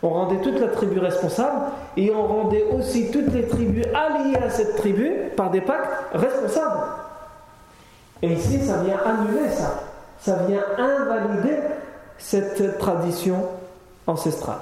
[0.03, 4.49] on rendait toute la tribu responsable et on rendait aussi toutes les tribus alliées à
[4.49, 6.81] cette tribu par des pactes responsables.
[8.23, 9.83] Et ici, ça vient annuler ça.
[10.19, 11.57] Ça vient invalider
[12.19, 13.47] cette tradition
[14.07, 14.59] ancestrale.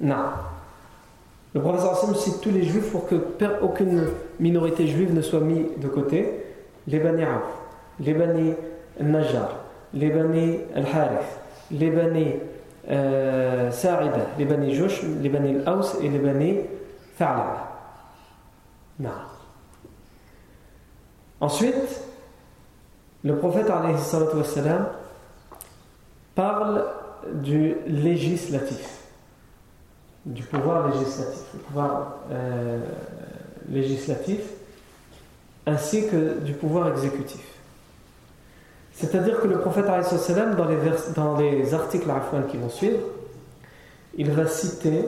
[0.00, 0.16] Non.
[1.54, 3.14] Le professeur Hassim cite tous les juifs pour que
[3.62, 6.44] aucune minorité juive ne soit mise de côté.
[6.86, 7.42] Les Bani Auf,
[7.98, 8.52] les Bani
[9.00, 9.56] Najjar,
[9.94, 12.34] les Bani Al-Harith, les Bani
[15.20, 16.60] les Bani Al-Aus et les Bani
[17.18, 17.72] Tha'laba.
[18.98, 19.10] Non.
[21.40, 22.00] Ensuite,
[23.24, 23.68] le prophète
[24.34, 24.86] wassalam,
[26.34, 26.84] parle
[27.34, 29.00] du législatif,
[30.24, 32.78] du pouvoir législatif, du pouvoir euh,
[33.68, 34.40] législatif,
[35.66, 37.55] ainsi que du pouvoir exécutif.
[38.96, 39.84] C'est-à-dire que le prophète
[40.56, 40.76] dans les,
[41.14, 42.10] dans les articles
[42.50, 43.00] qui vont suivre,
[44.16, 45.04] il va citer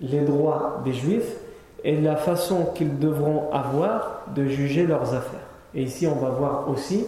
[0.00, 1.36] les droits des juifs
[1.84, 5.46] et la façon qu'ils devront avoir de juger leurs affaires.
[5.76, 7.04] Et ici, on va voir aussi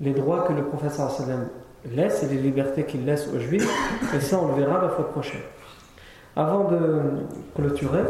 [0.00, 1.48] les droits que le sallam
[1.90, 3.68] laisse et les libertés qu'il laisse aux juifs.
[4.14, 5.40] Et ça, on le verra la fois prochaine.
[6.36, 7.00] Avant de
[7.56, 8.04] clôturer,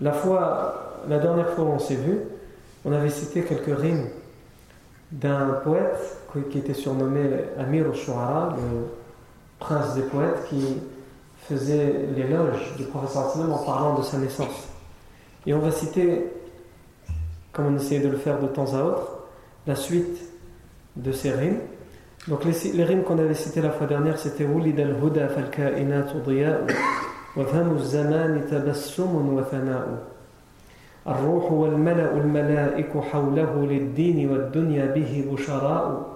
[0.00, 2.18] la, fois, la dernière fois où on s'est vu,
[2.84, 4.08] on avait cité quelques rimes
[5.12, 6.18] d'un poète
[6.50, 7.20] qui était surnommé
[7.58, 8.86] Amir al-Shu'ara, le
[9.58, 10.78] prince des poètes, qui
[11.48, 14.68] faisait l'éloge du professeur en parlant de sa naissance.
[15.46, 16.30] Et on va citer
[17.52, 19.18] comme on essayait de le faire de temps à autre,
[19.66, 20.18] la suite
[20.96, 21.60] de ces rimes.
[22.28, 26.06] Donc les, rimes qu'on avait citées la fois dernière, c'était Wulid al-Huda fal-Kainat
[27.36, 27.44] wa
[27.78, 29.42] zaman wa.
[31.06, 36.06] الروح والملأ الملائك حوله للدين والدنيا به بشراء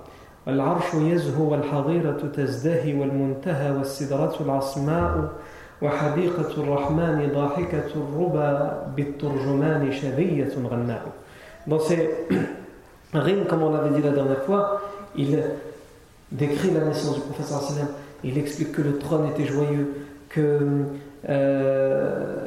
[0.46, 5.30] والعرش يزهو والحظيرة تزدهي والمنتهى والسدرة العصماء
[5.82, 11.12] وحديقة الرحمن ضاحكة الربا بالترجمان شذية غناء
[11.66, 12.08] Dans ces
[13.12, 14.80] rimes, comme on l'avait dit la dernière fois,
[15.16, 15.42] il
[16.30, 17.60] décrit la naissance du professeur.
[18.22, 19.94] Il explique que le trône était joyeux,
[20.28, 20.60] que
[21.28, 22.46] euh,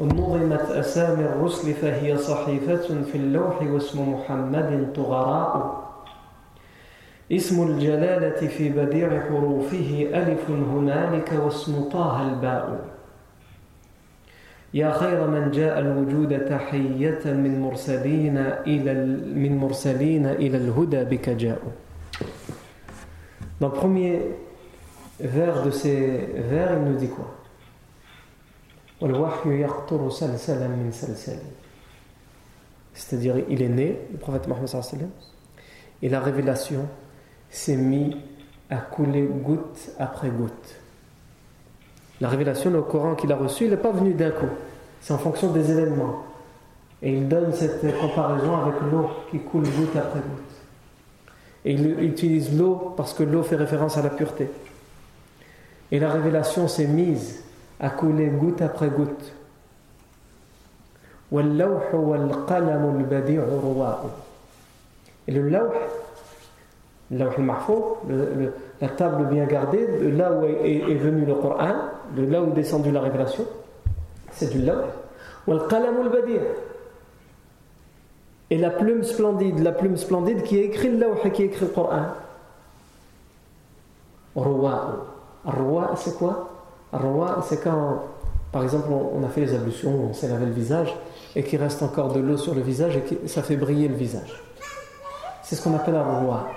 [0.00, 5.86] نظمت أسامي الرسل فهي صحيفة في اللوح واسم محمد طغراء
[7.32, 12.84] اسم الجلالة في بديع حروفه ألف هنالك واسم طه الباء.
[14.74, 18.36] يا خير من جاء الوجود تحية من مرسلين
[18.66, 18.94] إلى
[19.34, 21.72] من مرسلين إلى الهدى بك جاءوا
[23.60, 24.20] Dans le premier
[25.18, 27.35] vers de ces vers, il nous dit quoi?
[32.94, 35.08] C'est-à-dire, il est né, le prophète Mohammed
[36.02, 36.88] et la révélation
[37.50, 38.14] s'est mise
[38.70, 40.76] à couler goutte après goutte.
[42.20, 44.48] La révélation, le Coran qu'il a reçu, il n'est pas venu d'un coup.
[45.00, 46.24] C'est en fonction des événements.
[47.02, 50.56] Et il donne cette comparaison avec l'eau qui coule goutte après goutte.
[51.66, 54.48] Et il utilise l'eau parce que l'eau fait référence à la pureté.
[55.92, 57.45] Et la révélation s'est mise
[57.80, 59.32] à couler goutte après goutte.
[61.32, 61.42] Et
[65.32, 65.72] le lawh,
[67.10, 71.72] le la table bien gardée, de là où est, venu le Coran,
[72.14, 73.44] de là où est descendue la révélation,
[74.32, 74.84] c'est du lawh.
[78.50, 81.64] Et la plume splendide, la plume splendide qui a écrit le lawh qui a écrit
[81.64, 82.06] le Coran.
[84.34, 85.06] Roi.
[85.44, 86.55] Roi, c'est quoi?
[86.92, 88.04] Roi, c'est quand,
[88.52, 90.94] par exemple, on a fait les ablutions, on s'est lavé le visage,
[91.34, 93.94] et qu'il reste encore de l'eau sur le visage et que ça fait briller le
[93.94, 94.42] visage.
[95.42, 96.48] C'est ce qu'on appelle un roi.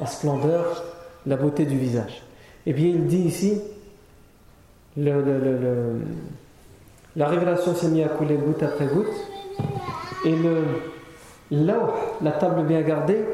[0.00, 0.84] La splendeur,
[1.26, 2.22] la beauté du visage.
[2.66, 3.60] Eh bien, il dit ici,
[4.96, 5.16] la
[7.26, 9.06] révélation s'est mise à couler goutte après goutte
[10.24, 10.64] et le
[11.50, 13.24] la table bien gardée,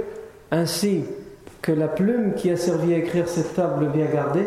[0.50, 1.04] ainsi
[1.62, 4.46] que la plume qui a servi à écrire cette table bien gardée,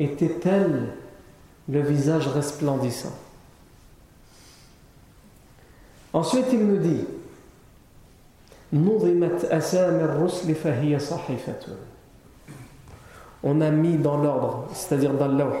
[0.00, 0.88] était-elle
[1.68, 3.12] le visage resplendissant.
[6.12, 7.04] Ensuite, il nous dit
[13.42, 15.58] On a mis dans l'ordre, c'est-à-dire dans l'ordre,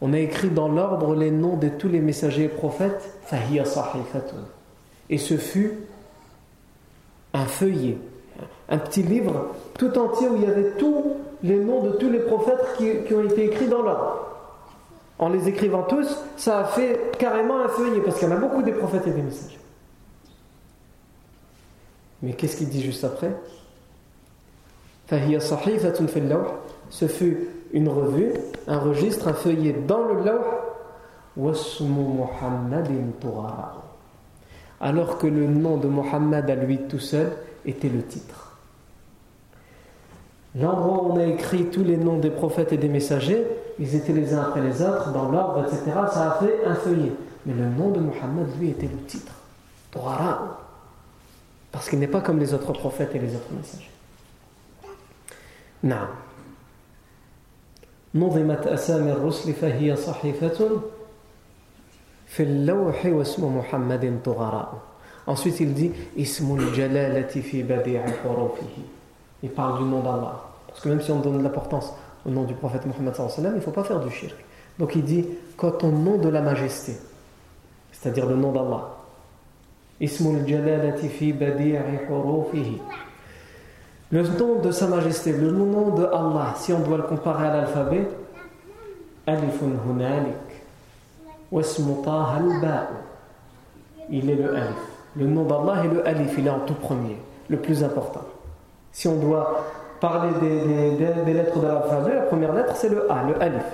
[0.00, 3.18] on a écrit dans l'ordre les noms de tous les messagers et prophètes,
[5.10, 5.78] et ce fut
[7.32, 7.98] un feuillet,
[8.68, 12.20] un petit livre tout entier où il y avait tous les noms de tous les
[12.20, 14.30] prophètes qui, ont été écrits dans l'ordre.
[15.18, 18.40] En les écrivant tous, ça a fait carrément un feuillet, parce qu'il y en a
[18.40, 19.58] beaucoup des prophètes et des messagers.
[22.22, 23.32] Mais qu'est-ce qu'il dit juste après?
[26.90, 28.32] Ce fut une revue,
[28.66, 30.64] un registre, un feuillet dans le lawh
[34.80, 37.32] alors que le nom de Mohammed à lui tout seul
[37.65, 38.57] était le titre.
[40.55, 43.45] L'endroit où on a écrit tous les noms des prophètes et des messagers,
[43.79, 45.83] ils étaient les uns après les autres, dans l'ordre, etc.
[46.11, 47.13] Ça a fait un feuillet.
[47.45, 49.33] Mais le nom de Mohammed, lui, était le titre.
[51.71, 53.89] Parce qu'il n'est pas comme les autres prophètes et les autres messagers.
[55.83, 56.07] Non.
[58.15, 60.69] نظمت أسامي الرسل فهي صحيفة
[62.27, 64.81] في اللوح واسم محمد طغراء
[65.26, 66.26] Ensuite, il dit Il
[69.50, 70.40] parle du nom d'Allah.
[70.68, 71.94] Parce que même si on donne de l'importance
[72.26, 74.36] au nom du prophète Mohammed, il ne faut pas faire du shirk.
[74.78, 76.96] Donc il dit Quand au nom de la majesté,
[77.92, 78.90] c'est-à-dire le nom d'Allah,
[84.10, 87.56] le nom de Sa Majesté, le nom de Allah, si on doit le comparer à
[87.56, 88.08] l'alphabet,
[89.26, 90.34] Alifun Hunalik,
[91.50, 92.88] Wasmuta
[94.10, 94.93] Il est le Alif.
[95.16, 97.16] Le nom d'Allah est le Alif, il est en tout premier,
[97.48, 98.22] le plus important.
[98.90, 99.64] Si on doit
[100.00, 103.64] parler des, lettres de l'alphabet, la première lettre c'est le A, le Alif.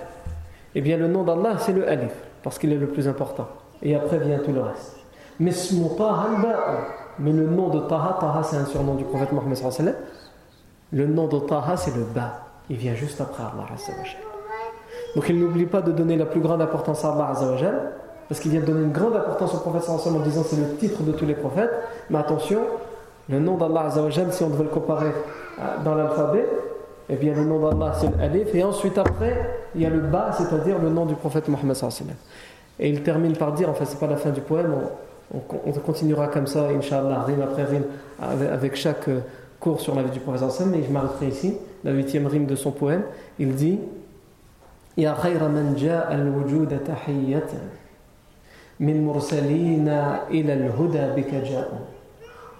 [0.74, 2.12] Eh bien, le nom d'Allah c'est le Alif,
[2.42, 3.48] parce qu'il est le plus important.
[3.82, 4.96] Et après vient tout le reste.
[5.38, 5.52] Mais
[7.32, 9.94] le nom de Taha, Taha c'est un surnom du prophète Mohammed
[10.92, 12.46] Le nom de Taha c'est le Ba.
[12.68, 13.66] Il vient juste après Allah
[15.16, 17.32] Donc il n'oublie pas de donner la plus grande importance à Allah
[18.30, 21.02] parce qu'il vient de donner une grande importance au prophète en disant c'est le titre
[21.02, 21.72] de tous les prophètes.
[22.10, 22.60] Mais attention,
[23.28, 23.90] le nom d'Allah
[24.30, 25.08] si on devait le comparer
[25.58, 26.46] euh, dans l'alphabet,
[27.08, 30.30] eh bien le nom d'Allah c'est l'alif et ensuite après il y a le Ba,
[30.32, 31.76] c'est-à-dire le nom du prophète Mohammed
[32.78, 34.74] et il termine par dire, enfin c'est pas la fin du poème,
[35.34, 37.84] on, continuera comme ça, Inch'Allah, rime après rime,
[38.20, 39.20] avec chaque euh,
[39.58, 42.70] cours sur la vie du prophète mais je m'arrêterai ici, la huitième rime de son
[42.70, 43.02] poème,
[43.40, 43.80] il dit
[44.96, 45.74] Ya khayra man
[46.10, 46.76] al-wujuda
[48.80, 48.94] min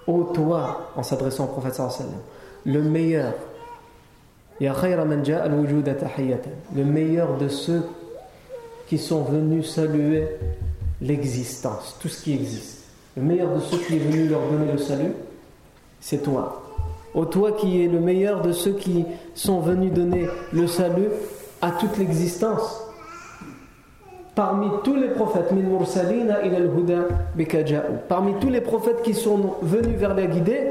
[0.07, 1.81] Ô toi, en s'adressant au prophète
[2.65, 3.35] le meilleur
[4.61, 7.83] Le meilleur de ceux
[8.87, 10.29] qui sont venus saluer
[11.01, 12.85] l'existence, tout ce qui existe.
[13.17, 15.15] Le meilleur de ceux qui est venu leur donner le salut,
[16.01, 16.63] c'est toi.
[17.15, 21.09] Ô toi qui es le meilleur de ceux qui sont venus donner le salut
[21.63, 22.90] à toute l'existence.
[24.41, 25.51] Parmi tous les prophètes,
[28.09, 30.63] parmi tous les prophètes qui sont venus vers la guidée,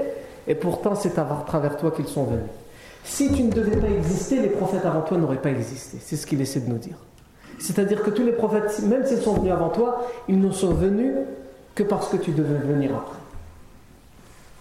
[0.47, 2.49] et pourtant c'est à travers toi qu'ils sont venus.
[3.03, 5.99] Si tu ne devais pas exister, les prophètes avant toi n'auraient pas existé.
[6.01, 6.95] C'est ce qu'il essaie de nous dire.
[7.59, 11.13] C'est-à-dire que tous les prophètes, même s'ils sont venus avant toi, ils ne sont venus
[11.76, 13.20] que parce que tu devais venir après.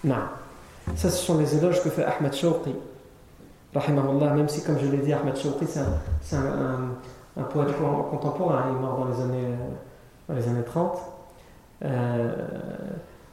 [0.04, 0.16] Non.
[0.96, 2.74] Ça, ce sont les éloges que fait Ahmed Shawqi.
[3.74, 6.90] Rahimahullah, même si, comme je l'ai dit, Ahmed Shawqi, c'est un,
[7.44, 7.68] poète
[8.10, 8.64] contemporain.
[8.70, 9.54] Il est mort dans les années,
[10.28, 10.98] dans les années 30.
[11.84, 12.46] Euh,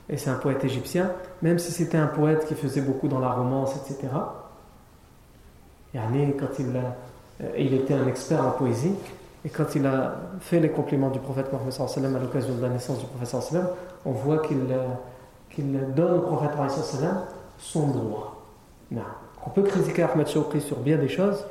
[0.10, 1.12] et c'est un poète égyptien.
[1.42, 4.08] Même si c'était un poète qui faisait beaucoup dans la romance, etc.
[6.34, 8.94] quand il, euh, il était un expert en poésie,
[9.44, 13.00] et quand il a fait les compliments du prophète Mohammed à l'occasion de la naissance
[13.00, 13.62] du prophète
[14.04, 14.66] on voit qu'il
[15.52, 16.52] qu'il donne au prophète
[17.58, 18.44] son droit.
[19.46, 21.46] On peut critiquer Ahmed Shawqi sur bien des choses,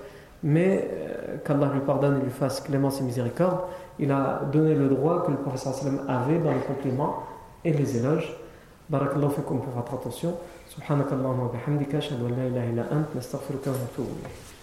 [0.44, 3.60] mais euh, qu'Allah lui pardonne et lui fasse clémence et miséricorde,
[3.98, 5.66] il a donné le droit que le prophète
[6.06, 7.22] avait dans les compliments
[7.64, 8.36] et les éloges.
[8.90, 10.34] Barakallahu fikum pour votre attention.
[10.68, 14.53] Subhanakallahu wa bihamdika, ashhadu la ilaha illa ant, nastaghfiruka wa natubu